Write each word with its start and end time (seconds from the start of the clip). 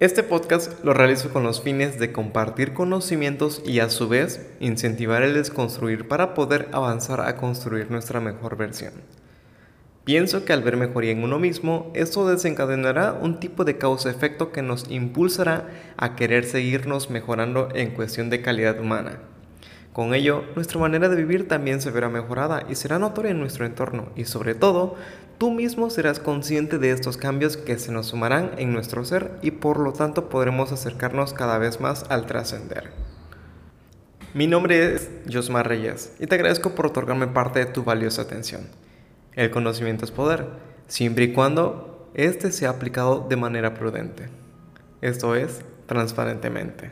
Este 0.00 0.22
podcast 0.22 0.82
lo 0.82 0.94
realizo 0.94 1.28
con 1.28 1.42
los 1.42 1.60
fines 1.60 1.98
de 1.98 2.10
compartir 2.10 2.72
conocimientos 2.72 3.60
y 3.66 3.80
a 3.80 3.90
su 3.90 4.08
vez 4.08 4.48
incentivar 4.58 5.22
el 5.22 5.34
desconstruir 5.34 6.08
para 6.08 6.32
poder 6.32 6.70
avanzar 6.72 7.20
a 7.20 7.36
construir 7.36 7.90
nuestra 7.90 8.18
mejor 8.18 8.56
versión. 8.56 8.94
Pienso 10.04 10.46
que 10.46 10.54
al 10.54 10.62
ver 10.62 10.78
mejoría 10.78 11.10
en 11.10 11.22
uno 11.22 11.38
mismo, 11.38 11.92
esto 11.94 12.26
desencadenará 12.26 13.12
un 13.12 13.40
tipo 13.40 13.64
de 13.64 13.76
causa-efecto 13.76 14.52
que 14.52 14.62
nos 14.62 14.90
impulsará 14.90 15.68
a 15.98 16.16
querer 16.16 16.46
seguirnos 16.46 17.10
mejorando 17.10 17.68
en 17.74 17.90
cuestión 17.90 18.30
de 18.30 18.40
calidad 18.40 18.80
humana. 18.80 19.18
Con 19.92 20.14
ello, 20.14 20.44
nuestra 20.54 20.80
manera 20.80 21.10
de 21.10 21.16
vivir 21.16 21.46
también 21.46 21.82
se 21.82 21.90
verá 21.90 22.08
mejorada 22.08 22.64
y 22.70 22.74
será 22.74 22.98
notoria 22.98 23.32
en 23.32 23.40
nuestro 23.40 23.66
entorno 23.66 24.08
y 24.16 24.24
sobre 24.24 24.54
todo, 24.54 24.96
tú 25.40 25.50
mismo 25.50 25.88
serás 25.88 26.20
consciente 26.20 26.76
de 26.76 26.90
estos 26.90 27.16
cambios 27.16 27.56
que 27.56 27.78
se 27.78 27.92
nos 27.92 28.08
sumarán 28.08 28.50
en 28.58 28.74
nuestro 28.74 29.06
ser 29.06 29.38
y 29.40 29.52
por 29.52 29.80
lo 29.80 29.94
tanto 29.94 30.28
podremos 30.28 30.70
acercarnos 30.70 31.32
cada 31.32 31.56
vez 31.56 31.80
más 31.80 32.04
al 32.10 32.26
trascender. 32.26 32.90
Mi 34.34 34.46
nombre 34.46 34.94
es 34.94 35.08
Josmar 35.32 35.66
Reyes 35.66 36.12
y 36.20 36.26
te 36.26 36.34
agradezco 36.34 36.74
por 36.74 36.88
otorgarme 36.88 37.26
parte 37.26 37.58
de 37.58 37.64
tu 37.64 37.84
valiosa 37.84 38.20
atención. 38.20 38.68
El 39.32 39.50
conocimiento 39.50 40.04
es 40.04 40.10
poder, 40.10 40.46
siempre 40.88 41.24
y 41.24 41.32
cuando 41.32 42.10
éste 42.12 42.52
sea 42.52 42.68
aplicado 42.68 43.26
de 43.26 43.36
manera 43.36 43.72
prudente. 43.72 44.28
Esto 45.00 45.36
es, 45.36 45.62
transparentemente. 45.86 46.90